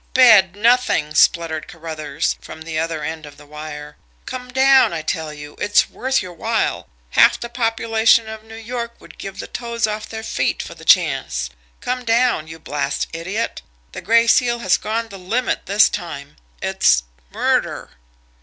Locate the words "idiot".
13.13-13.61